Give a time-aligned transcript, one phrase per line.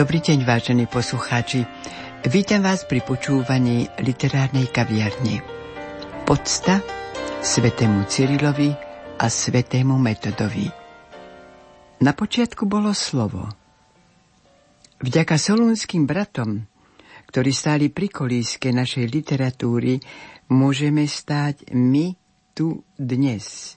[0.00, 1.68] Dobrý deň, vážení poslucháči.
[2.24, 5.44] Vítam vás pri počúvaní literárnej kaviarne.
[6.24, 6.80] Podsta
[7.44, 8.72] svetému Cyrilovi
[9.20, 10.72] a svetému Metodovi.
[12.00, 13.44] Na počiatku bolo slovo.
[15.04, 16.64] Vďaka solúnským bratom,
[17.28, 20.00] ktorí stáli pri kolíske našej literatúry,
[20.48, 22.16] môžeme stáť my
[22.56, 23.76] tu dnes.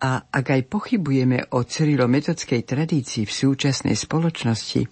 [0.00, 4.88] A ak aj pochybujeme o cyrilometodskej tradícii v súčasnej spoločnosti,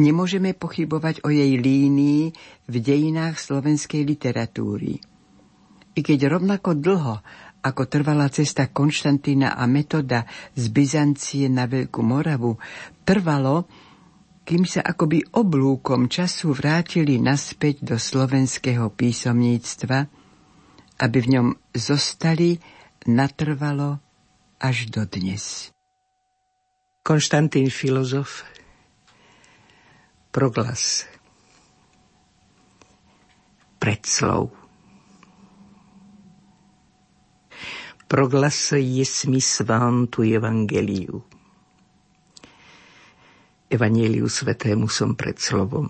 [0.00, 2.32] nemôžeme pochybovať o jej línii
[2.72, 4.96] v dejinách slovenskej literatúry.
[5.92, 7.20] I keď rovnako dlho,
[7.58, 12.56] ako trvala cesta Konštantína a metoda z Byzancie na Veľkú Moravu,
[13.02, 13.66] trvalo,
[14.48, 20.08] kým sa akoby oblúkom času vrátili naspäť do slovenského písomníctva,
[21.04, 22.56] aby v ňom zostali
[23.08, 24.04] natrvalo
[24.60, 25.72] až do dnes.
[27.00, 28.44] Konštantín filozof,
[30.28, 31.08] proglas,
[33.80, 34.52] predslov.
[38.08, 41.24] Proglas jesmi svantu evangeliu.
[43.72, 45.88] Evangeliu svetému som pred slovom.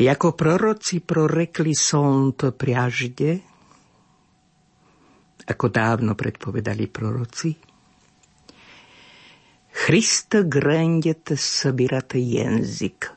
[0.00, 3.51] Jako proroci prorekli som to priažde,
[5.46, 7.50] ako dávno predpovedali proroci.
[9.72, 13.10] Christ grandet sabirate jazyk.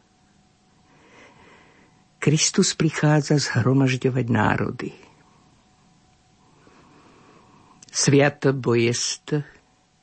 [2.18, 4.90] Kristus prichádza zhromažďovať národy.
[7.92, 9.38] Sviat bojest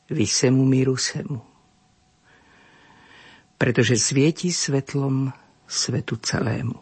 [0.07, 1.43] vysemu miru semu.
[3.59, 5.35] Pretože svieti svetlom
[5.67, 6.79] svetu celému.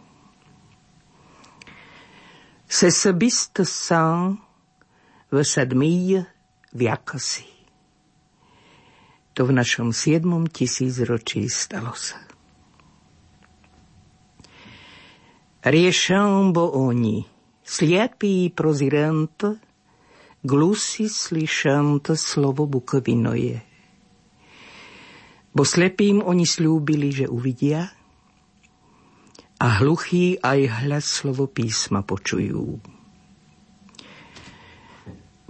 [2.69, 4.50] Se sebist sang
[5.31, 6.19] v sedmý
[6.75, 7.47] viakasi.
[9.39, 12.19] To v našom siedmom tisícročí stalo sa.
[15.61, 17.23] Riešam oni,
[17.63, 19.39] sliepí prozirant,
[20.43, 23.61] glusi slyšant slovo bukovinoje.
[25.51, 27.93] Bo slepým oni slúbili, že uvidia,
[29.61, 32.81] a hluchý aj hľad slovo písma počujú.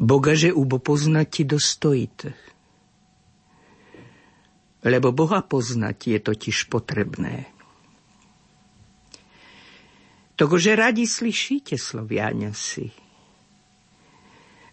[0.00, 2.32] Boga, že ubo poznati dostojite.
[4.80, 7.44] Lebo Boha poznať je totiž potrebné.
[10.40, 12.88] Togože radi slyšíte, Sloviania si.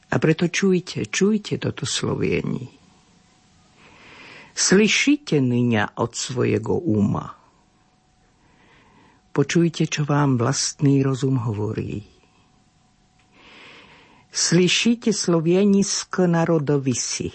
[0.07, 2.71] A preto čujte, čujte toto sloviení.
[4.55, 7.35] Slyšíte nyňa od svojego uma.
[9.35, 12.16] Počujte, čo vám vlastný rozum hovorí
[14.37, 17.33] Slyšíte slovienisko národovisi.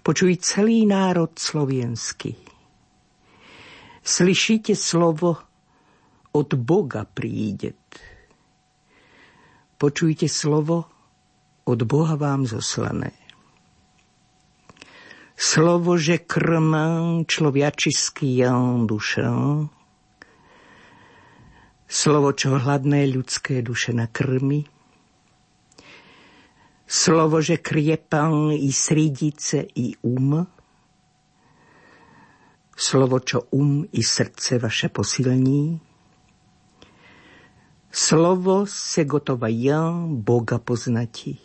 [0.00, 2.32] Počuj celý národ slovenský.
[4.00, 5.36] Slyšíte slovo
[6.32, 7.76] od Boga prídet.
[9.76, 10.88] Počujte slovo
[11.68, 13.12] od Boha vám zoslané.
[15.36, 19.28] Slovo, že krmán človačiský jan duša,
[21.84, 24.79] slovo, čo hladné ľudské duše nakrmi,
[26.90, 30.42] Slovo, že kriepal i sridice i um.
[32.74, 35.78] Slovo, čo um i srdce vaše posilní.
[37.94, 39.06] Slovo se
[39.46, 41.38] ja Boga poznati.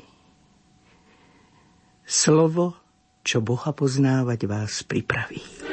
[2.05, 2.73] Slovo,
[3.21, 5.64] čo Boha poznávať vás pripraví.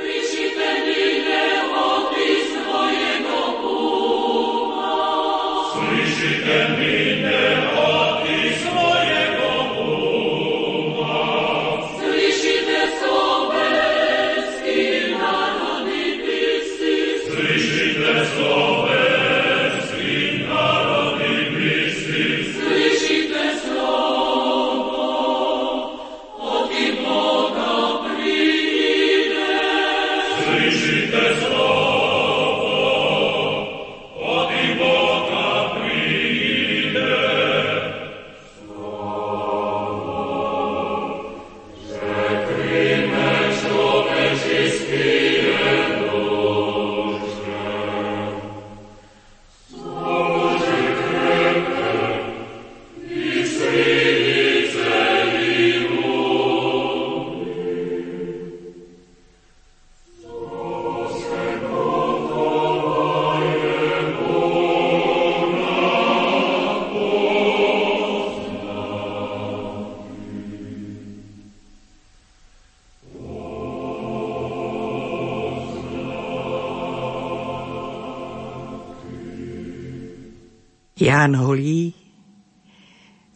[81.12, 81.92] Ján Holí,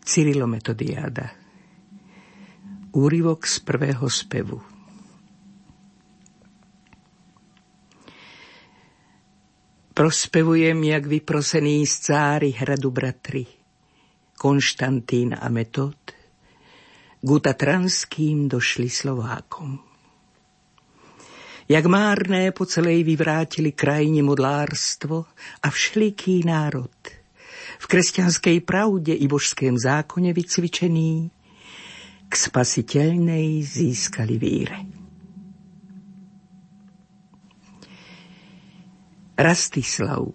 [0.01, 1.29] Cyrilo Metodiáda.
[2.97, 4.57] Úrivok z prvého spevu.
[9.93, 13.45] Prospevujem, jak vyprosený z cáry hradu bratry,
[14.41, 16.01] Konštantín a Metod,
[17.21, 19.77] Gutatranským došli Slovákom.
[21.69, 25.29] Jak márné po celej vyvrátili krajine modlárstvo
[25.61, 26.97] a všeliký národ–
[27.77, 31.31] v kresťanskej pravde i božském zákone vycvičený,
[32.27, 34.79] k spasiteľnej získali víre.
[39.37, 40.33] Rastislav,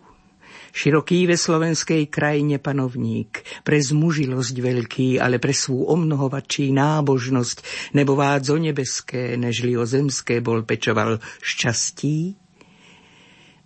[0.71, 7.57] široký ve slovenskej krajine panovník, pre zmužilosť veľký, ale pre svú omnohovačí nábožnosť,
[7.97, 12.37] nebo vádzo nebeské, nežli o zemské bol pečoval šťastí,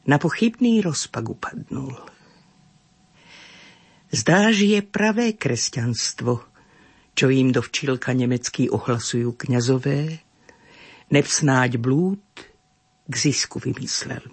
[0.05, 2.14] na pochybný rozpak upadnul
[4.15, 6.39] Zdá, je pravé kresťanstvo,
[7.11, 10.23] čo im do včilka nemecký ohlasujú kňazové,
[11.11, 12.23] nevsnáď blúd
[13.11, 14.23] k zisku vymyslel.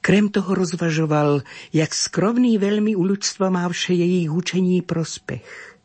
[0.00, 1.44] Krem toho rozvažoval,
[1.76, 5.76] jak skrovný veľmi u ľudstva má vše jejich učení prospech.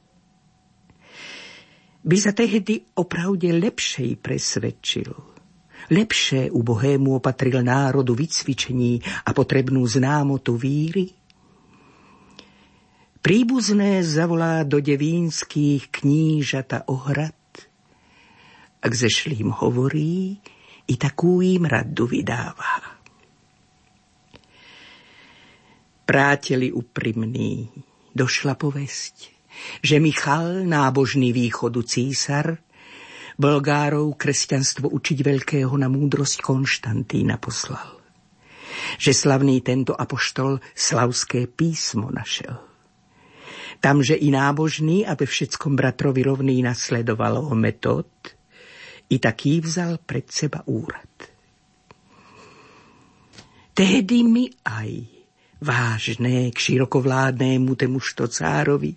[2.07, 5.12] By sa tehdy opravde lepšej presvedčil.
[5.92, 11.12] Lepšie ubohému opatril národu vycvičení a potrebnú známotu víry–
[13.21, 17.38] Príbuzné zavolá do devínských knížata ohrad,
[18.81, 20.41] ak zešlým hovorí,
[20.89, 22.97] i takú im radu vydává.
[26.01, 27.69] Práteli uprimný,
[28.09, 29.29] došla povesť,
[29.85, 32.57] že Michal, nábožný východu císar,
[33.38, 38.01] Bulgárov kresťanstvo učiť veľkého na múdrosť Konštantína poslal.
[38.97, 42.70] Že slavný tento apoštol slavské písmo našel
[43.79, 48.09] Tamže i nábožný a ve všetkom bratrovi rovný nasledoval ho metod,
[49.12, 51.12] i taký vzal pred seba úrad.
[53.71, 54.89] Tehdy mi aj
[55.62, 58.95] vážné k širokovládnému temužto cárovi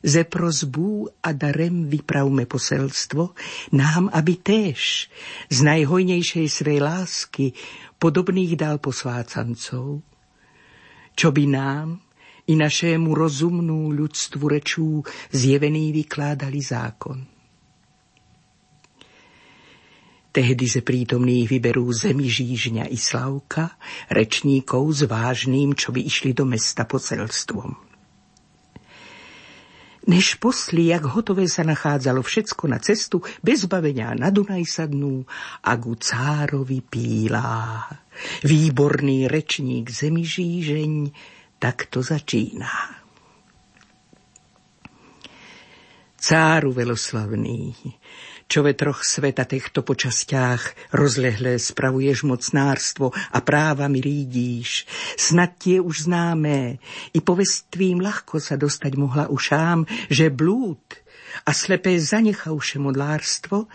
[0.00, 3.36] ze prozbú a darem vypravme poselstvo
[3.76, 5.12] nám, aby též
[5.52, 7.52] z najhojnejšej svej lásky
[8.00, 10.00] podobných dal posvácancov,
[11.12, 12.00] čo by nám
[12.50, 17.18] i našému rozumnú ľudstvu rečú zjevený vykládali zákon.
[20.30, 23.74] Tehdy ze prítomných vyberú zemi Žížňa i Slavka,
[24.10, 27.74] rečníkov s vážným, čo by išli do mesta poselstvom.
[30.06, 35.26] Než posli, jak hotové sa nachádzalo všetko na cestu, bez bavenia na Dunaj sadnú
[35.66, 37.90] a ku cárovi pílá.
[38.46, 40.92] Výborný rečník zemi Žížeň,
[41.60, 42.96] tak to začíná.
[46.20, 47.72] Cáru veloslavný,
[48.44, 54.84] čo ve troch sveta týchto počastiach rozlehlé spravuješ mocnárstvo a právami rídíš,
[55.16, 56.76] snad tie už známé,
[57.16, 60.80] i povestvím ľahko sa dostať mohla ušám, že blúd
[61.48, 63.68] a slepé zanechauše modlárstvo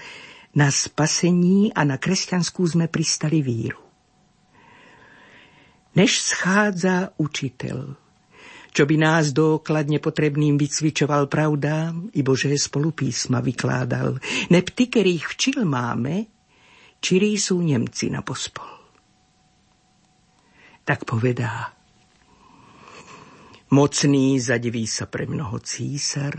[0.53, 3.84] na spasení a na kresťanskú sme pristali víru
[5.95, 7.95] než schádza učiteľ,
[8.75, 14.19] čo by nás dokladne potrebným vycvičoval pravdám i Bože spolupísma vykládal.
[14.51, 16.27] Nepty, ktorých včil máme,
[16.99, 18.67] čirí sú Nemci na pospol.
[20.83, 21.71] Tak povedá.
[23.71, 26.35] Mocný zadiví sa pre mnoho císar,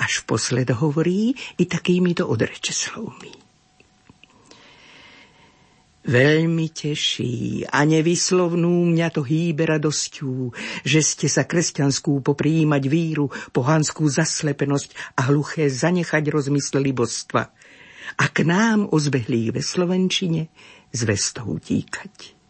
[0.00, 3.49] až posled hovorí i takýmito odreče slovmi.
[6.00, 10.48] Veľmi teší a nevyslovnú mňa to hýbe radosťou,
[10.80, 17.52] že ste sa kresťanskú popríjimať víru, pohanskú zaslepenosť a hluché zanechať rozmysleli božstva
[18.16, 20.48] a k nám ozbehlí ve Slovenčine
[20.88, 22.40] zvestou tíkať.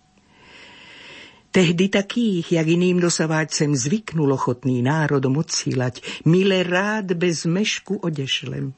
[1.50, 8.70] Tehdy takých, jak iným dosaváčcem zvyknul ochotný národom odsílať, mile rád bez mešku odešlem.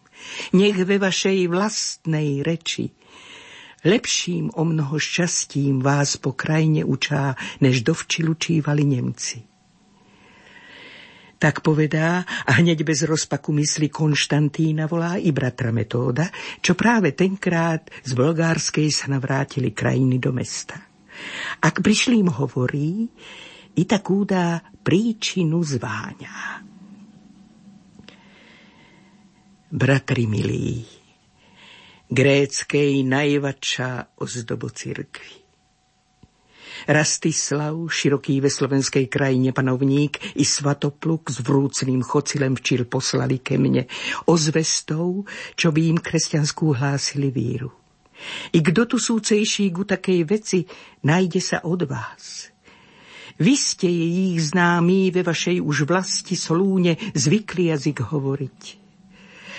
[0.57, 2.97] Nech ve vašej vlastnej reči
[3.83, 9.43] Lepším o mnoho šťastím vás po krajine učá, než dovči lučívali Nemci.
[11.43, 16.31] Tak povedá a hneď bez rozpaku mysli Konštantína volá i bratra Metóda,
[16.63, 20.79] čo práve tenkrát z Bulgárskej sa navrátili krajiny do mesta.
[21.59, 23.11] Ak prišlým hovorí,
[23.75, 26.63] i takú dá príčinu zváňa.
[29.73, 31.02] Bratri milí,
[32.13, 35.41] gréckej najvačšá ozdobo cirkvi.
[36.83, 43.87] Rastislav, široký ve slovenskej krajine panovník, i Svatopluk s vrúcným chocilem včil poslali ke mne
[44.29, 45.25] ozvestou,
[45.57, 47.73] čo by im kresťanskú hlásili víru.
[48.53, 50.67] I kdo tu súcejší ku takej veci,
[51.07, 52.53] najde sa od vás.
[53.41, 58.82] Vy ste jej známí ve vašej už vlasti Solúne zvykli jazyk hovoriť.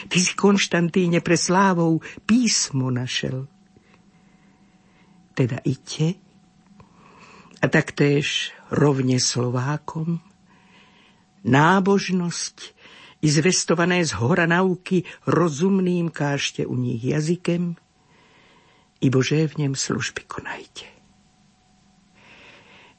[0.07, 3.47] Ty si, Konštantíne, pre slávou písmo našel.
[5.33, 6.19] Teda ite
[7.63, 10.19] a taktéž rovne Slovákom.
[11.43, 12.57] Nábožnosť
[13.23, 17.79] i zvestované z hora nauky rozumným kášte u nich jazykem,
[19.03, 20.87] i Bože v ňom služby konajte.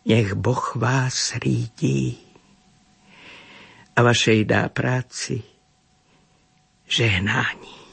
[0.04, 2.20] Nech Boh vás rídí
[3.96, 5.53] a vašej dá práci
[6.96, 7.24] 谁让
[7.60, 7.83] 你。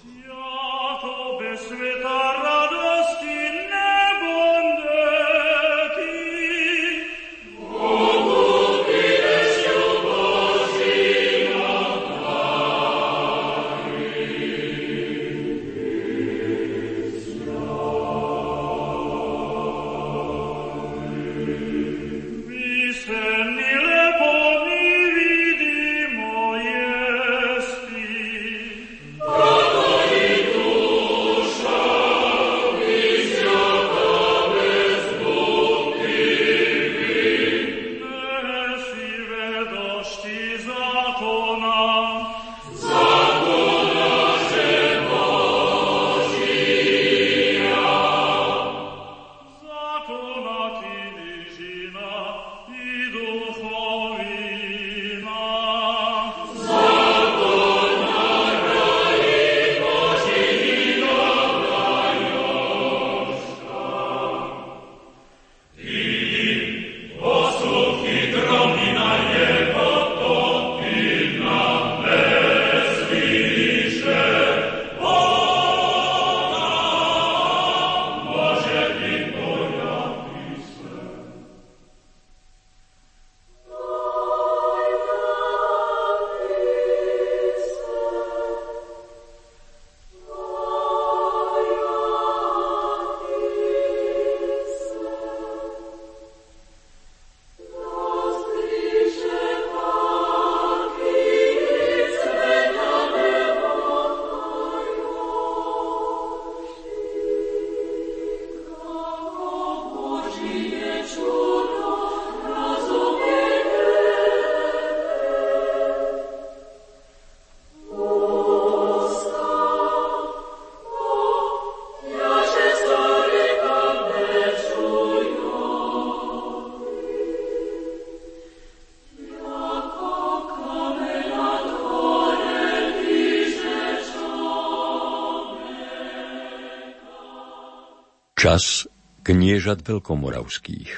[138.51, 138.83] Čas
[139.23, 140.91] kniežat veľkomoravských.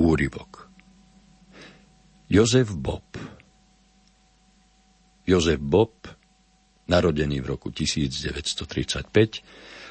[0.00, 0.72] Úryvok.
[2.24, 3.04] Jozef Bob
[5.28, 6.08] Jozef Bob,
[6.88, 9.44] narodený v roku 1935,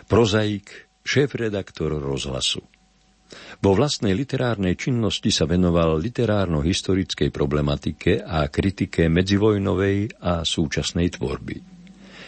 [0.09, 2.65] prozaik, šéf-redaktor rozhlasu.
[3.61, 11.72] Vo vlastnej literárnej činnosti sa venoval literárno-historickej problematike a kritike medzivojnovej a súčasnej tvorby.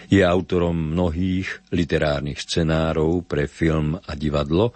[0.09, 4.73] Je autorom mnohých literárnych scenárov pre film a divadlo,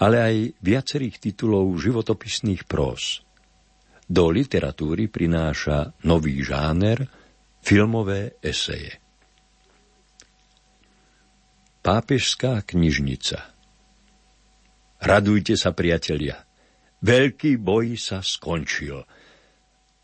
[0.00, 3.20] ale aj viacerých titulov životopisných prós.
[4.10, 7.06] Do literatúry prináša nový žáner
[7.60, 8.96] filmové eseje.
[11.80, 13.56] Pápežská knižnica
[15.00, 16.44] Radujte sa, priatelia.
[17.00, 19.00] Veľký boj sa skončil,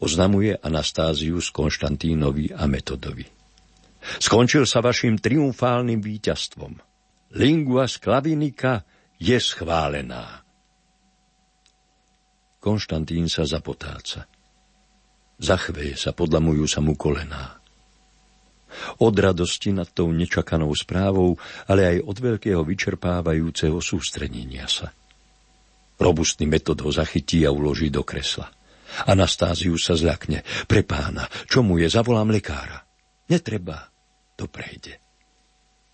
[0.00, 3.35] oznamuje Anastázius Konštantínovi a Metodovi.
[4.22, 6.78] Skončil sa vašim triumfálnym víťazstvom.
[7.36, 8.86] Lingua sklavinika
[9.18, 10.46] je schválená.
[12.62, 14.26] Konštantín sa zapotáca.
[15.36, 17.60] Zachveje sa, podlamujú sa mu kolená.
[19.00, 24.90] Od radosti nad tou nečakanou správou, ale aj od veľkého vyčerpávajúceho sústredenia sa.
[25.96, 28.52] Robustný metod ho zachytí a uloží do kresla.
[29.08, 30.44] Anastáziu sa zľakne.
[30.68, 32.84] Pre pána, čo mu je, zavolám lekára.
[33.32, 33.88] Netreba,
[34.36, 35.00] to prejde.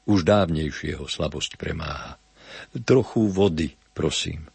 [0.04, 2.18] Už dávnejšie ho slabosť premáha.
[2.82, 4.50] Trochu vody, prosím.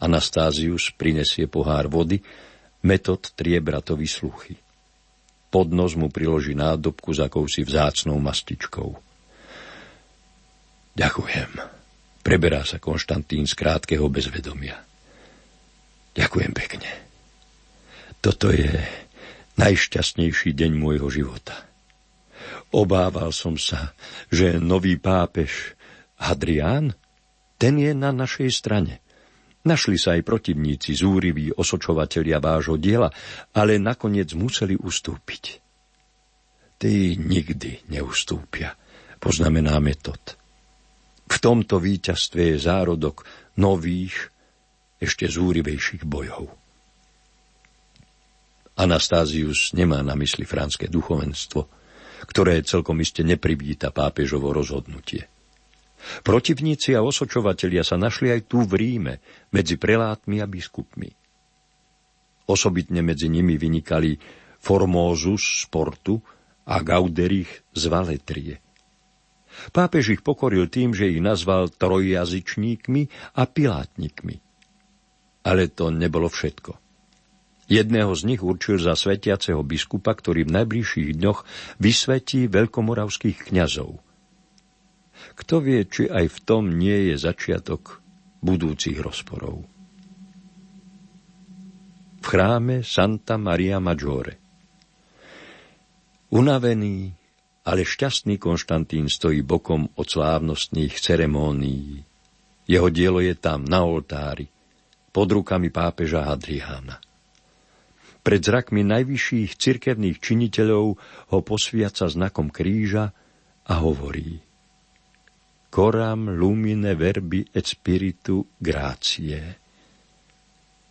[0.00, 2.24] Anastázius prinesie pohár vody,
[2.82, 4.56] metod triebra to vysluchy.
[5.48, 8.96] Pod nos mu priloží nádobku s akousi vzácnou mastičkou.
[10.96, 11.50] Ďakujem.
[12.24, 14.80] Preberá sa Konštantín z krátkeho bezvedomia.
[16.12, 16.90] Ďakujem pekne.
[18.18, 18.66] Toto je
[19.56, 21.67] najšťastnejší deň môjho života.
[22.74, 23.96] Obával som sa,
[24.28, 25.74] že nový pápež
[26.18, 26.92] Hadrián,
[27.58, 29.02] ten je na našej strane.
[29.66, 33.10] Našli sa aj protivníci, zúriví osočovatelia vášho diela,
[33.52, 35.44] ale nakoniec museli ustúpiť.
[36.78, 38.78] Tí nikdy neustúpia,
[39.18, 40.38] poznamená metod.
[41.28, 43.26] V tomto víťazstve je zárodok
[43.58, 44.30] nových,
[44.98, 46.48] ešte zúrivejších bojov.
[48.78, 51.66] Anastázius nemá na mysli franské duchovenstvo,
[52.26, 55.28] ktoré celkom iste neprivíta pápežovo rozhodnutie.
[56.22, 59.14] Protivníci a osočovatelia sa našli aj tu v Ríme,
[59.50, 61.10] medzi prelátmi a biskupmi.
[62.48, 64.16] Osobitne medzi nimi vynikali
[64.58, 66.16] Formosus z Portu
[66.64, 68.56] a Gauderich z Valetrie.
[69.74, 74.38] Pápež ich pokoril tým, že ich nazval trojjazyčníkmi a pilátnikmi.
[75.44, 76.87] Ale to nebolo všetko.
[77.68, 81.44] Jedného z nich určil za svetiaceho biskupa, ktorý v najbližších dňoch
[81.76, 84.00] vysvetí veľkomoravských kňazov.
[85.36, 88.00] Kto vie, či aj v tom nie je začiatok
[88.40, 89.68] budúcich rozporov.
[92.18, 94.40] V chráme Santa Maria Maggiore.
[96.32, 97.12] Unavený,
[97.68, 102.00] ale šťastný Konštantín stojí bokom od slávnostných ceremónií.
[102.68, 104.48] Jeho dielo je tam, na oltári,
[105.12, 107.07] pod rukami pápeža Hadriána.
[108.28, 111.00] Pred zrakmi najvyšších cirkevných činiteľov
[111.32, 113.08] ho posviaca znakom kríža
[113.64, 114.36] a hovorí
[115.72, 119.40] Coram lumine verbi et spiritu gracie.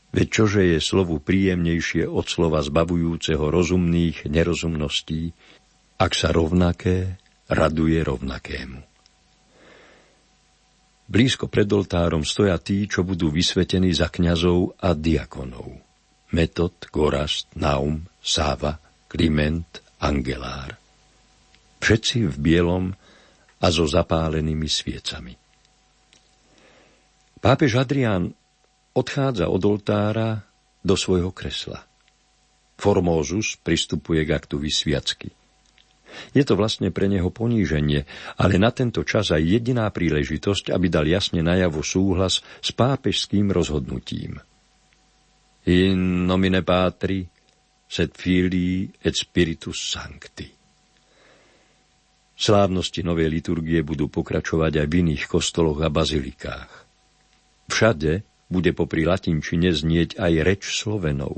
[0.10, 5.30] Veď čože je slovu príjemnejšie od slova zbavujúceho rozumných nerozumností,
[6.02, 7.22] ak sa rovnaké
[7.54, 8.82] raduje rovnakému.
[11.06, 15.87] Blízko pred oltárom stoja tí, čo budú vysvetení za kňazov a diakonov.
[16.38, 18.78] Metod, Gorast, Naum, Sáva,
[19.10, 20.78] Kliment, Angelár.
[21.82, 22.94] Všetci v bielom
[23.58, 25.34] a so zapálenými sviecami.
[27.42, 28.30] Pápež Adrián
[28.94, 30.46] odchádza od oltára
[30.86, 31.82] do svojho kresla.
[32.78, 35.34] Formózus pristupuje k aktu vysviacky.
[36.38, 38.06] Je to vlastne pre neho poníženie,
[38.38, 44.38] ale na tento čas aj jediná príležitosť, aby dal jasne najavo súhlas s pápežským rozhodnutím–
[45.68, 47.28] in nomine Patri,
[47.88, 50.48] sed Filii et Spiritus Sancti.
[52.38, 56.72] Slávnosti novej liturgie budú pokračovať aj v iných kostoloch a bazilikách.
[57.68, 61.36] Všade bude popri latinčine znieť aj reč Slovenov.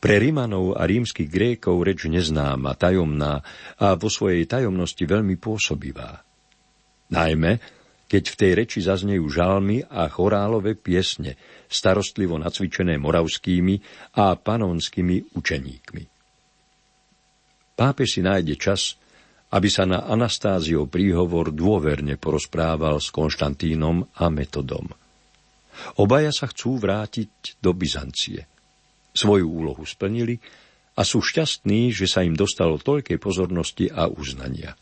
[0.00, 3.40] Pre Rimanov a rímskych Grékov reč neznáma, tajomná
[3.78, 6.24] a vo svojej tajomnosti veľmi pôsobivá.
[7.12, 7.60] Najmä,
[8.14, 11.34] keď v tej reči zaznejú žalmy a chorálové piesne,
[11.66, 13.82] starostlivo nacvičené moravskými
[14.22, 16.02] a panonskými učeníkmi.
[17.74, 18.94] Pápež si nájde čas,
[19.50, 24.94] aby sa na Anastáziov príhovor dôverne porozprával s Konštantínom a Metodom.
[25.98, 28.46] Obaja sa chcú vrátiť do Byzancie.
[29.10, 30.38] Svoju úlohu splnili
[30.94, 34.78] a sú šťastní, že sa im dostalo toľkej pozornosti a uznania.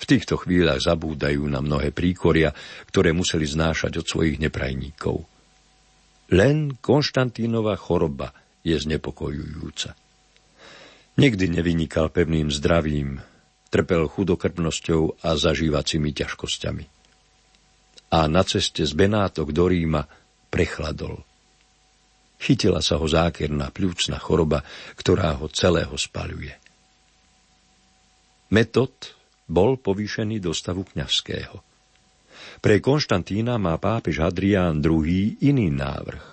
[0.00, 2.56] V týchto chvíľach zabúdajú na mnohé príkoria,
[2.88, 5.28] ktoré museli znášať od svojich neprajníkov.
[6.32, 8.32] Len Konštantínova choroba
[8.64, 9.92] je znepokojujúca.
[11.20, 13.20] Nikdy nevynikal pevným zdravím,
[13.68, 16.84] trpel chudokrvnosťou a zažívacími ťažkosťami.
[18.10, 20.08] A na ceste z Benátok do Ríma
[20.48, 21.22] prechladol.
[22.40, 24.64] Chytila sa ho zákerná pľúcna choroba,
[24.96, 26.56] ktorá ho celého spaľuje.
[28.50, 29.19] Metod
[29.50, 31.58] bol povýšený do stavu kňazského.
[32.62, 36.24] Pre Konštantína má pápež Hadrián II iný návrh.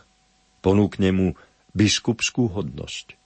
[0.62, 1.28] Ponúkne mu
[1.74, 3.18] biskupskú hodnosť.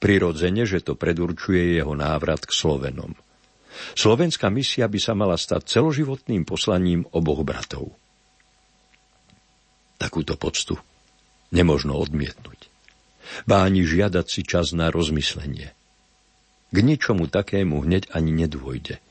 [0.00, 3.16] Prirodzene, že to predurčuje jeho návrat k Slovenom.
[3.96, 7.92] Slovenská misia by sa mala stať celoživotným poslaním oboch bratov.
[10.00, 10.80] Takúto poctu
[11.52, 12.70] nemožno odmietnúť.
[13.46, 15.70] Báni žiadať si čas na rozmyslenie.
[16.70, 19.02] K ničomu takému hneď ani nedôjde–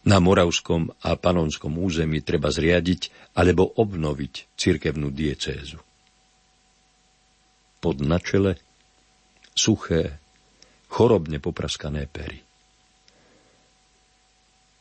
[0.00, 5.76] na moravskom a panonskom území treba zriadiť alebo obnoviť cirkevnú diecézu.
[7.80, 8.56] Pod načele
[9.52, 10.20] suché,
[10.88, 12.40] chorobne popraskané pery.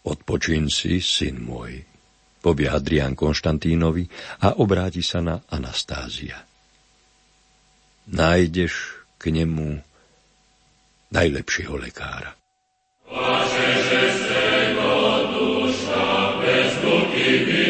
[0.07, 1.83] Odpočín si, syn môj,
[2.39, 4.07] povie Adrián Konštantínovi
[4.47, 6.39] a obráti sa na Anastázia.
[8.09, 9.83] Nájdeš k nemu
[11.11, 12.39] najlepšieho lekára.
[17.19, 17.68] divina, ja, ja,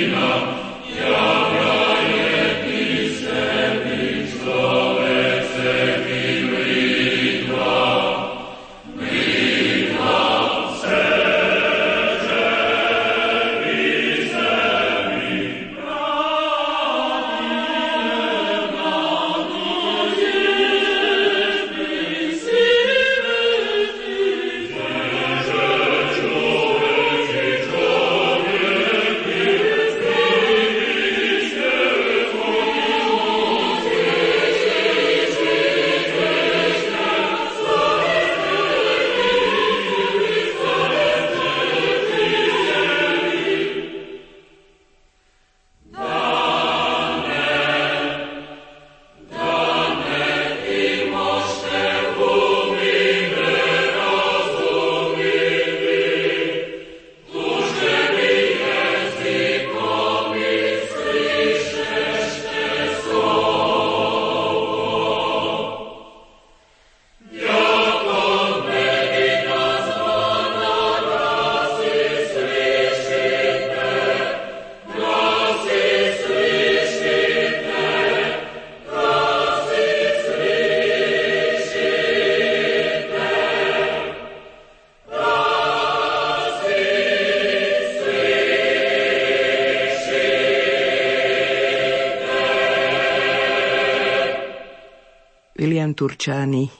[95.99, 96.71] Turčány,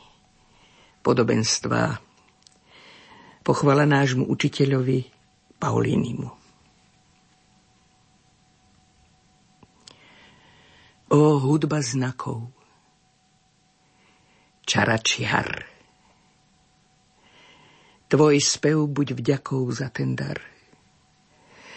[1.03, 1.99] podobenstva,
[3.43, 5.11] pochvala nášmu učiteľovi
[5.59, 6.29] Paulínimu.
[11.11, 12.47] O hudba znakov,
[14.63, 15.67] čaračiar,
[18.07, 20.39] tvoj spev buď vďakou za ten dar.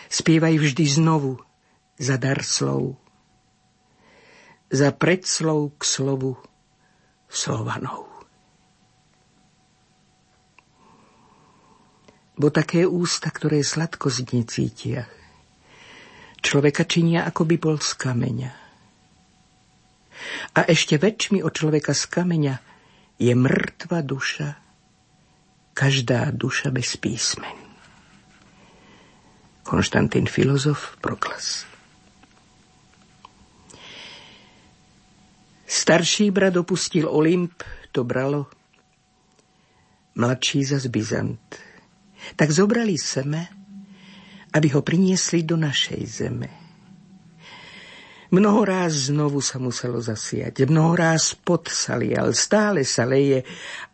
[0.07, 1.43] Spievaj vždy znovu
[1.99, 3.03] za dar slov,
[4.71, 6.39] za predslov k slovu
[7.33, 8.13] Slovanov.
[12.37, 15.09] Bo také ústa, ktoré sladko cítia,
[16.45, 18.53] človeka činia, ako by bol z kameňa.
[20.53, 22.55] A ešte väčšmi od človeka z kameňa
[23.17, 24.61] je mŕtva duša,
[25.73, 27.57] každá duša bez písmen.
[29.65, 31.72] Konštantín filozof Proklas.
[35.73, 37.65] Starší brat opustil Olymp,
[37.97, 38.45] to bralo,
[40.21, 41.41] mladší zas Byzant.
[42.37, 43.49] Tak zobrali seme,
[44.53, 46.51] aby ho priniesli do našej zeme.
[48.37, 53.41] Mnoho ráz znovu sa muselo zasiať, mnoho ráz pod sa lial, stále sa leje,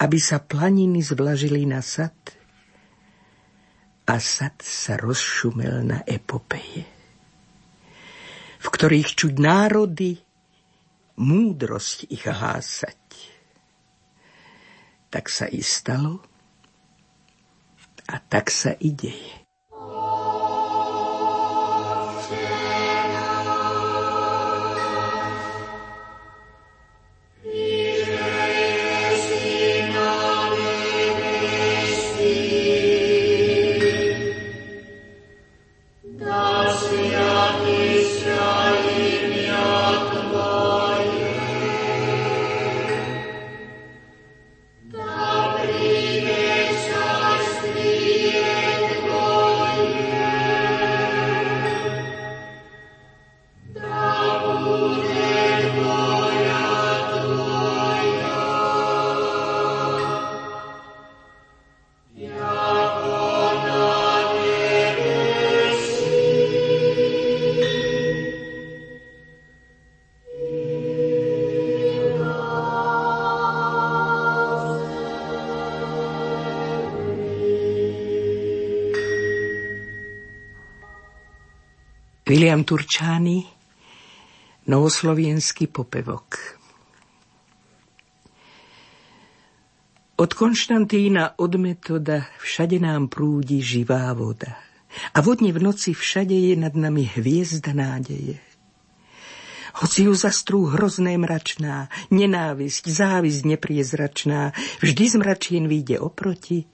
[0.03, 2.15] aby sa planiny zvlažili na sad.
[4.03, 6.83] A sad sa rozšumel na epopeje,
[8.59, 10.28] v ktorých čuť národy
[11.19, 13.03] múdrosť ich hásať.
[15.11, 16.23] Tak sa i stalo
[18.09, 19.48] a tak sa i deje.
[82.49, 83.45] William Turčány,
[84.73, 86.57] novoslovenský popevok.
[90.17, 94.57] Od Konštantína, od metoda, všade nám prúdi živá voda.
[95.13, 98.41] A vodne v noci všade je nad nami hviezda nádeje.
[99.85, 106.65] Hoci ju zastrú hrozné mračná, nenávisť, závisť nepriezračná, vždy z mračien vyjde oproti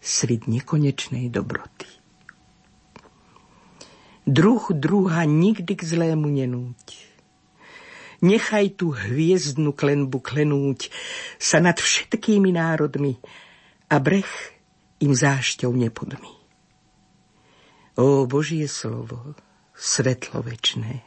[0.00, 1.75] svit nekonečnej dobroty.
[4.36, 7.00] Druh druha nikdy k zlému nenúť.
[8.20, 10.92] Nechaj tu hviezdnu klenbu klenúť
[11.40, 13.16] sa nad všetkými národmi
[13.88, 14.28] a breh
[15.00, 16.32] im zášťou nepodmi.
[17.96, 19.32] Ó Božie slovo,
[19.72, 21.00] svetlo večné,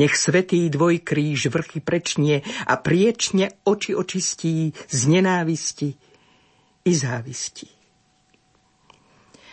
[0.00, 5.92] nech svetý dvojkríž vrchy prečnie a priečne oči očistí z nenávisti
[6.88, 7.68] i závisti.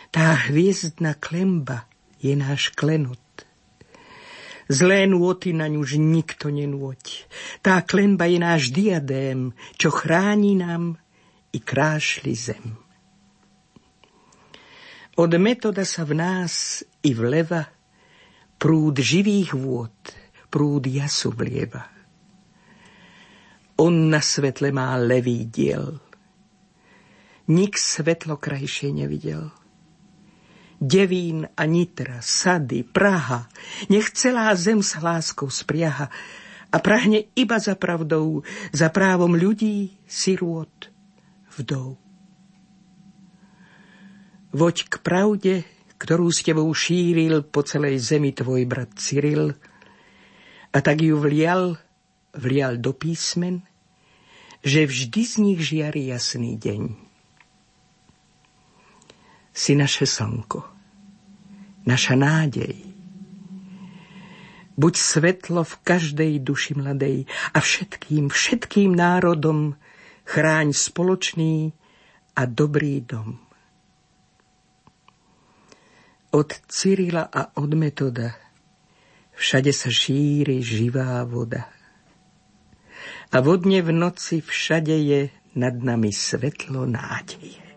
[0.08, 1.84] Tá hviezdna klemba
[2.18, 3.18] je náš klenot.
[4.68, 7.24] Zlé nôty na ňuž nikto nenôť.
[7.64, 11.00] Tá klenba je náš diadém, čo chráni nám
[11.56, 12.76] i krášli zem.
[15.18, 17.66] Od metoda sa v nás i vleva
[18.60, 19.96] prúd živých vôd,
[20.52, 21.88] prúd jasu vlieva.
[23.78, 26.02] On na svetle má levý diel.
[27.48, 29.48] Nik svetlo krajšie nevidel.
[30.78, 33.50] Devín a Nitra, Sady, Praha.
[33.90, 36.06] Nech celá zem s láskou spriaha
[36.70, 40.70] a prahne iba za pravdou, za právom ľudí, sirôt,
[41.58, 41.98] vdov.
[44.54, 45.54] Voď k pravde,
[45.98, 49.58] ktorú s tebou šíril po celej zemi tvoj brat Cyril,
[50.68, 51.74] a tak ju vlial,
[52.36, 53.66] vlial do písmen,
[54.62, 57.07] že vždy z nich žiari jasný deň
[59.58, 60.62] si naše slnko,
[61.82, 62.78] naša nádej.
[64.78, 69.74] Buď svetlo v každej duši mladej a všetkým, všetkým národom
[70.22, 71.74] chráň spoločný
[72.38, 73.42] a dobrý dom.
[76.30, 78.38] Od Cyrila a od Metoda
[79.34, 81.66] všade sa šíri živá voda.
[83.34, 85.20] a vodne v noci všade je
[85.58, 87.67] nad nami svetlo nádeje.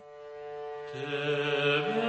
[0.92, 2.01] Te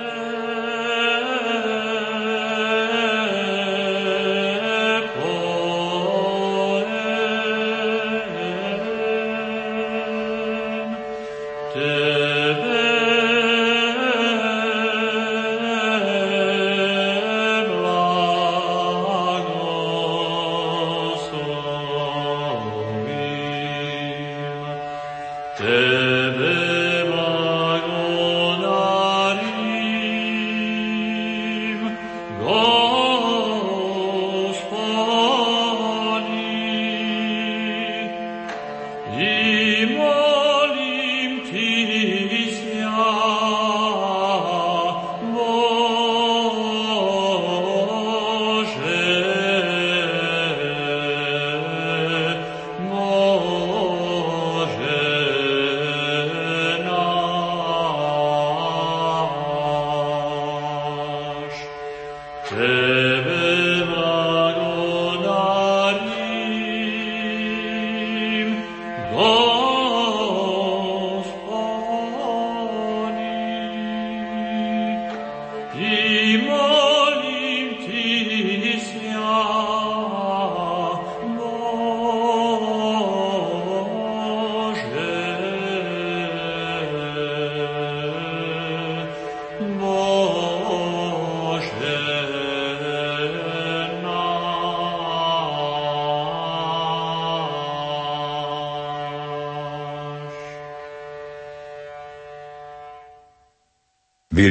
[62.53, 63.12] Say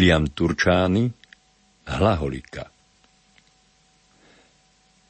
[0.03, 1.15] William Turčány,
[1.87, 2.67] Hlaholika.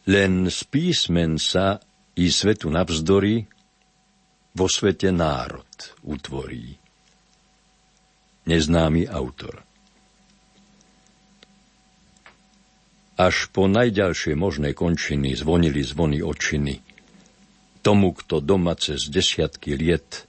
[0.04, 1.80] Len z písmen sa
[2.20, 3.40] i svetu navzdory
[4.52, 6.76] vo svete národ utvorí.
[8.44, 9.64] Neznámy autor.
[13.16, 16.84] Až po najďalšie možné končiny zvonili zvony očiny.
[17.80, 20.28] Tomu, kto doma cez desiatky liet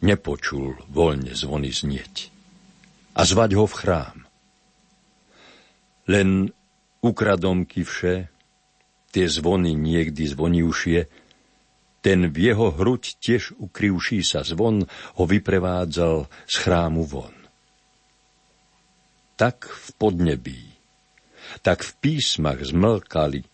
[0.00, 2.39] nepočul voľne zvony znieť
[3.20, 4.18] a zvať ho v chrám.
[6.08, 6.48] Len
[7.04, 8.32] ukradom kivše,
[9.12, 11.04] tie zvony niekdy zvonivšie,
[12.00, 17.36] ten v jeho hruď tiež ukrivší sa zvon ho vyprevádzal z chrámu von.
[19.36, 20.64] Tak v podnebí,
[21.60, 23.44] tak v písmach zmlkali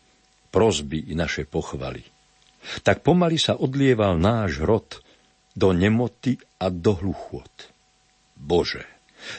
[0.55, 2.07] prozby i naše pochvaly.
[2.87, 5.03] Tak pomaly sa odlieval náš rod
[5.59, 7.75] do nemoty a do hluchot.
[8.39, 8.96] Bože,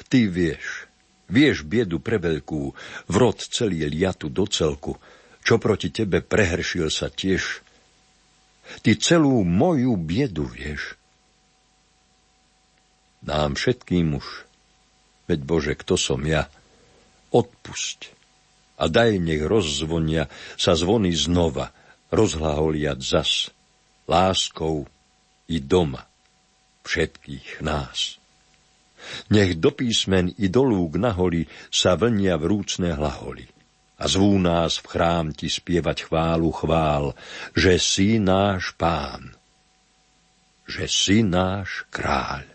[0.08, 0.88] Ty vieš,
[1.32, 2.74] vieš biedu preveľkú,
[3.12, 4.96] vrod celý liatu do celku,
[5.44, 7.64] čo proti tebe prehršil sa tiež.
[8.84, 11.00] Ty celú moju biedu vieš.
[13.24, 14.28] Nám všetkým už,
[15.28, 16.48] veď Bože, kto som ja,
[17.32, 18.14] odpusť
[18.78, 21.74] a daj nech rozzvonia sa zvony znova,
[22.14, 23.50] rozhlaholiať zas,
[24.08, 24.88] láskou
[25.50, 26.08] i doma
[26.88, 28.22] všetkých nás.
[29.32, 33.46] Nech do písmen i do lúk naholi sa vlnia vrúcne hlaholi.
[33.98, 37.18] A zvú nás v chrám ti spievať chválu chvál,
[37.58, 39.34] že si náš pán,
[40.70, 42.46] že si náš kráľ.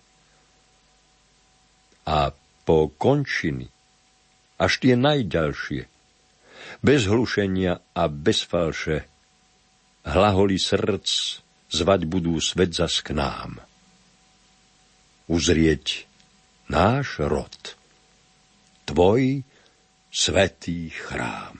[2.06, 2.30] A
[2.62, 3.66] po končiny,
[4.58, 5.90] až tie najďalšie,
[6.78, 9.10] bez hlušenia a bez falše,
[10.06, 11.42] hlaholi srdc
[11.74, 13.58] zvať budú svet zas k nám.
[15.26, 16.11] Uzrieť
[16.68, 17.74] náš rod,
[18.84, 19.42] tvoj
[20.12, 21.58] svetý chrám.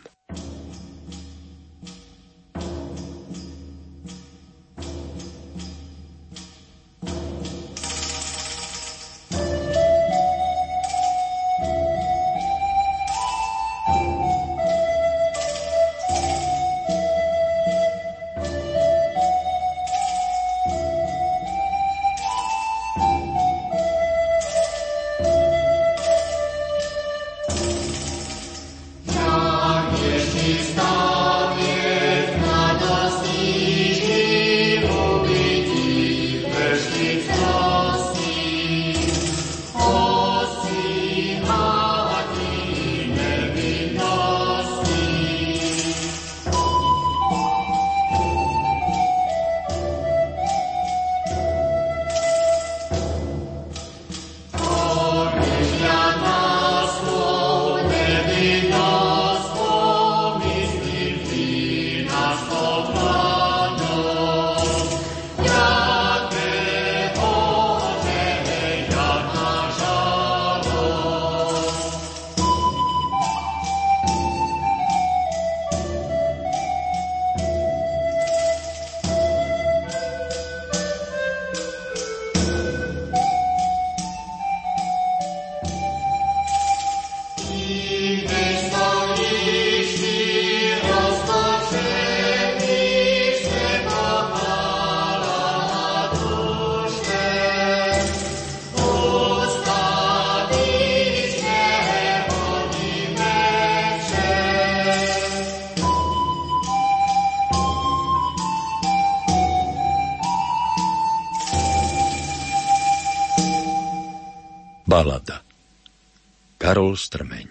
[116.92, 117.48] Karol Strmeň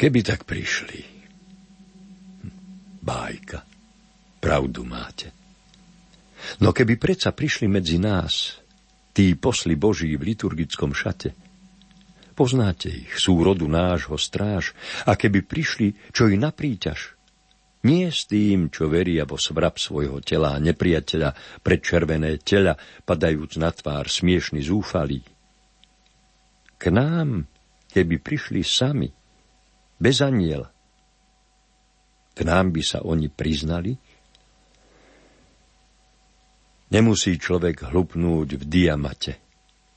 [0.00, 1.04] Keby tak prišli.
[3.04, 3.60] Bájka.
[4.40, 5.28] Pravdu máte.
[6.64, 8.64] No keby predsa prišli medzi nás,
[9.12, 11.36] tí posli Boží v liturgickom šate,
[12.32, 14.72] poznáte ich, sú rodu nášho stráž,
[15.04, 17.12] a keby prišli, čo i na príťaž,
[17.84, 22.72] nie s tým, čo veria vo svrab svojho tela a nepriateľa pred červené tela,
[23.04, 25.20] padajúc na tvár smiešný zúfalý.
[26.80, 27.44] K nám,
[27.92, 29.19] keby prišli sami,
[30.00, 30.64] bez aniel.
[32.32, 33.92] K nám by sa oni priznali?
[36.90, 39.38] Nemusí človek hlupnúť v diamate,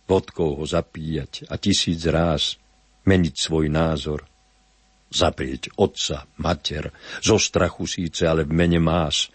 [0.05, 2.59] vodkou ho zapíjať a tisíc ráz
[3.07, 4.27] meniť svoj názor.
[5.13, 6.93] Zaprieť otca, mater,
[7.23, 9.31] zo strachu síce, ale v mene más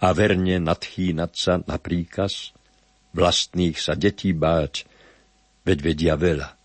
[0.00, 2.52] a verne nadchýnať sa na príkaz,
[3.12, 4.88] vlastných sa detí báť,
[5.64, 6.61] veď vedia veľa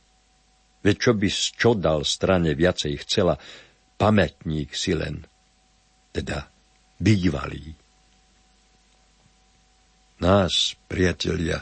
[0.82, 3.36] Veď čo by čo dal strane viacej chcela,
[3.98, 5.26] pamätník si len,
[6.14, 6.48] teda
[7.02, 7.74] bývalý.
[10.18, 11.62] Nás, priatelia,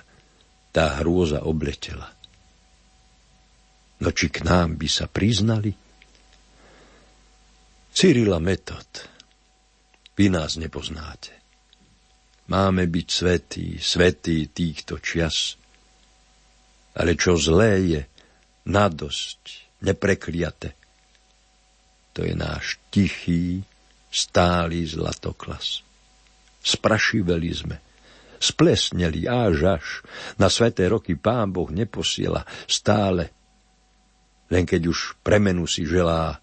[0.72, 2.08] tá hrôza obletela.
[4.00, 5.72] No či k nám by sa priznali?
[7.96, 9.08] Cyrila Metod,
[10.20, 11.32] vy nás nepoznáte.
[12.52, 15.58] Máme byť svetí, svetí týchto čias.
[16.96, 18.02] Ale čo zlé je,
[18.66, 19.42] nadosť,
[19.86, 20.74] neprekliate.
[22.16, 23.62] To je náš tichý,
[24.10, 25.84] stály zlatoklas.
[26.64, 27.78] Sprašiveli sme,
[28.40, 29.86] splesneli až až,
[30.40, 33.30] na sveté roky pán Boh neposiela stále,
[34.50, 36.40] len keď už premenu si želá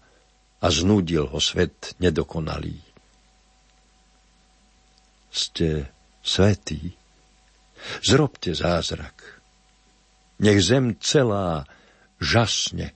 [0.63, 2.79] a znudil ho svet nedokonalý.
[5.33, 5.89] Ste
[6.21, 6.93] svetí,
[8.05, 9.41] zrobte zázrak.
[10.39, 11.65] Nech zem celá
[12.23, 12.95] žasne,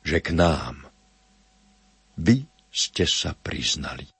[0.00, 0.88] že k nám
[2.16, 4.13] vy ste sa priznali.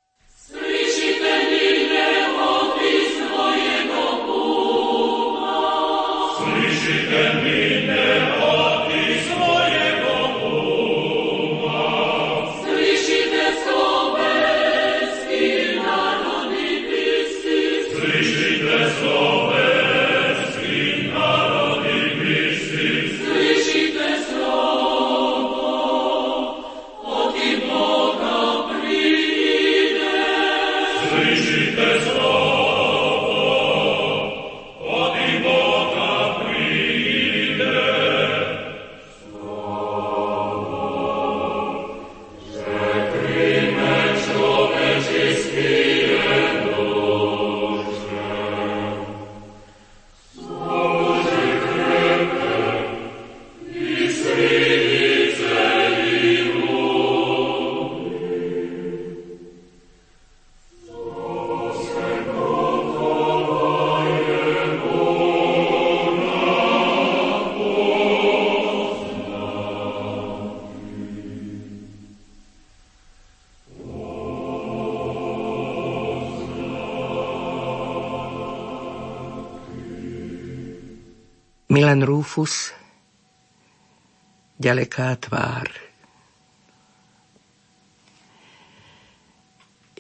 [81.95, 82.75] Milan Rufus,
[84.59, 85.71] ďaleká tvár.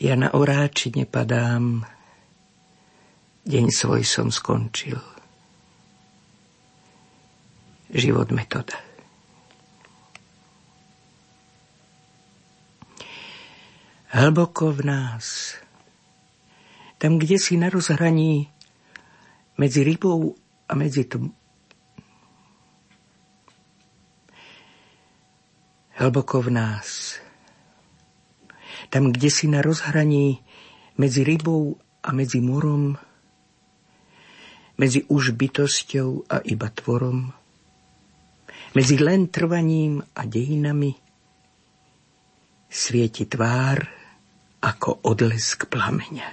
[0.02, 1.86] Ja na oráči nepadám,
[3.46, 4.98] deň svoj som skončil.
[7.94, 8.74] Život metoda.
[14.10, 15.54] Hlboko v nás,
[16.98, 18.50] tam, kde si na rozhraní
[19.54, 20.34] medzi rybou
[20.66, 21.43] a medzi tm-
[26.04, 27.16] hlboko v nás.
[28.92, 30.44] Tam, kde si na rozhraní
[31.00, 32.92] medzi rybou a medzi morom,
[34.76, 37.32] medzi už bytosťou a iba tvorom,
[38.76, 40.92] medzi len trvaním a dejinami,
[42.68, 43.80] svieti tvár
[44.60, 46.28] ako odlesk plameňa.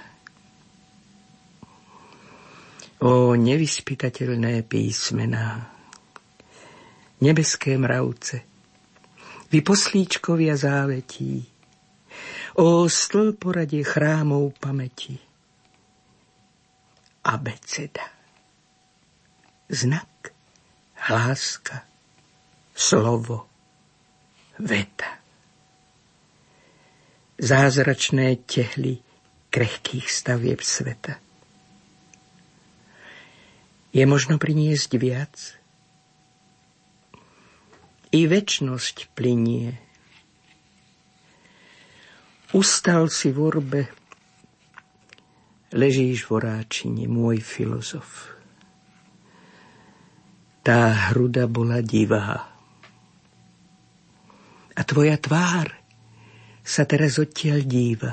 [3.02, 5.70] O nevyspytateľné písmená,
[7.18, 8.51] nebeské mravce,
[9.52, 11.44] vy poslíčkovia závetí,
[12.56, 15.20] o stĺporadie chrámov pamäti.
[17.22, 18.08] Abeceda.
[19.68, 20.34] Znak,
[21.08, 21.84] hláska,
[22.74, 23.48] slovo,
[24.58, 25.20] veta.
[27.38, 29.00] Zázračné tehly
[29.48, 31.16] krehkých stavieb sveta.
[33.92, 35.61] Je možno priniesť viac?
[38.12, 39.92] I väčnosť plinie
[42.52, 43.82] Ustal si v orbe,
[45.72, 48.36] ležíš v oráčine, môj filozof.
[50.60, 52.52] Tá hruda bola divá.
[54.76, 55.72] A tvoja tvár
[56.60, 58.12] sa teraz odtiaľ díva.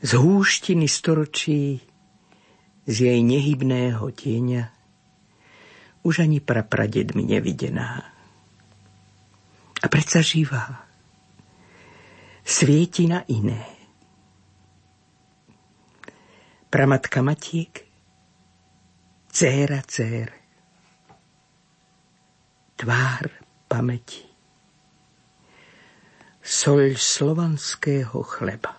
[0.00, 1.84] Z húštiny storočí,
[2.88, 4.75] z jej nehybného tieňa,
[6.06, 8.06] už ani prapradedmi nevidená.
[9.82, 10.86] A predsa živá
[12.46, 13.58] svieti na iné.
[16.70, 17.82] Pramatka Matiek,
[19.34, 20.30] céra cér,
[22.78, 23.26] tvár
[23.66, 24.22] pamäti,
[26.38, 28.78] soľ slovanského chleba.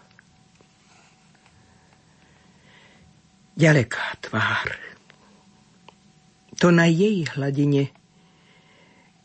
[3.57, 4.96] Ďaleká tvár.
[6.57, 7.93] To na jej hladine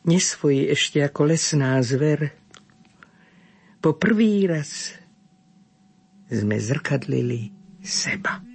[0.05, 2.37] nesvojí ešte ako lesná zver,
[3.83, 4.95] po prvý raz
[6.28, 7.51] sme zrkadlili
[7.83, 8.51] seba.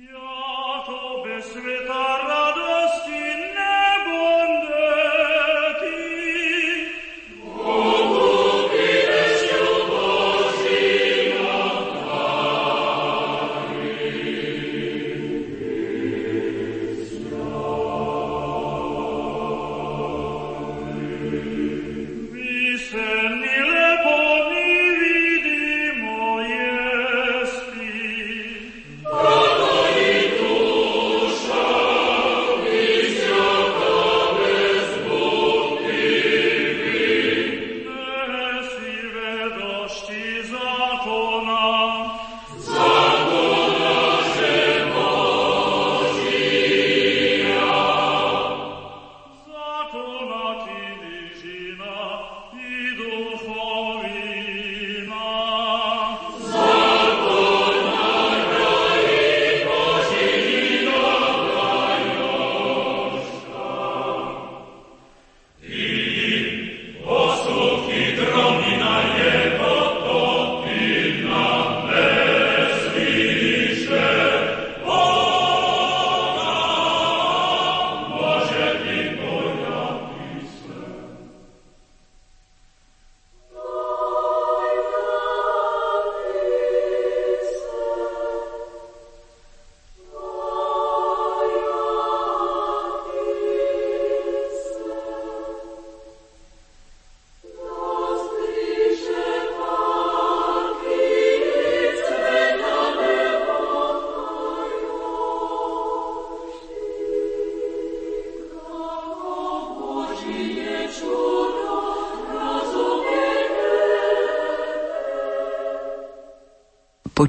[50.58, 50.97] Vati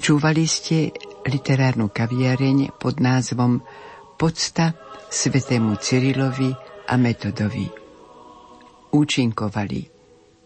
[0.08, 0.88] Počúvali ste
[1.28, 3.60] literárnu kaviareň pod názvom
[4.16, 4.72] Podsta
[5.04, 6.48] svetému Cyrilovi
[6.88, 7.68] a Metodovi.
[8.88, 9.84] Účinkovali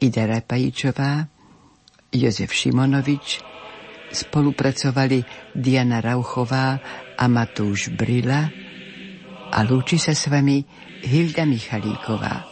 [0.03, 1.23] Ida Rapajičová,
[2.11, 3.39] Jozef Šimonovič,
[4.11, 5.23] spolupracovali
[5.55, 6.83] Diana Rauchová
[7.15, 8.51] a Matúš Brila
[9.47, 10.59] a lúči sa s vami
[11.07, 12.52] Hilda Michalíková.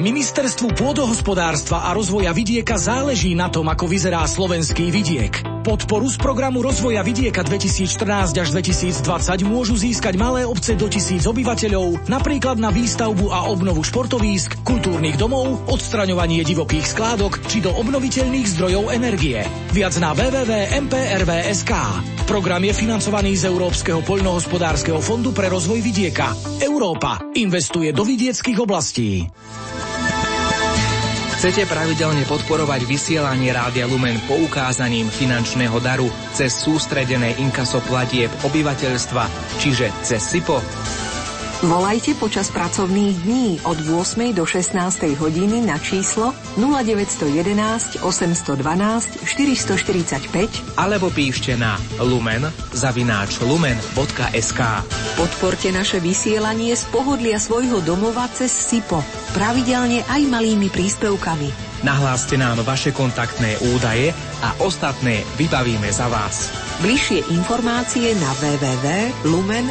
[0.00, 5.44] Ministerstvu pôdohospodárstva a rozvoja vidieka záleží na tom, ako vyzerá slovenský vidiek.
[5.60, 12.08] Podporu z programu rozvoja vidieka 2014 až 2020 môžu získať malé obce do tisíc obyvateľov,
[12.08, 18.96] napríklad na výstavbu a obnovu športovísk, kultúrnych domov, odstraňovanie divokých skládok či do obnoviteľných zdrojov
[18.96, 19.44] energie.
[19.76, 21.72] Viac na www.mprv.sk.
[22.24, 26.32] Program je financovaný z Európskeho poľnohospodárskeho fondu pre rozvoj vidieka.
[26.64, 29.28] Európa investuje do vidieckých oblastí.
[31.40, 39.88] Chcete pravidelne podporovať vysielanie Rádia Lumen poukázaním finančného daru cez sústredené inkaso platieb obyvateľstva, čiže
[40.04, 40.99] cez SIPO?
[41.60, 44.32] Volajte počas pracovných dní od 8.
[44.32, 44.80] do 16.
[45.20, 54.60] hodiny na číslo 0911 812 445 alebo píšte na lumen zavináč lumen.sk
[55.20, 59.04] Podporte naše vysielanie z pohodlia svojho domova cez SIPO,
[59.36, 61.84] pravidelne aj malými príspevkami.
[61.84, 66.48] Nahláste nám vaše kontaktné údaje a ostatné vybavíme za vás.
[66.80, 69.68] Bližšie informácie na www.lumen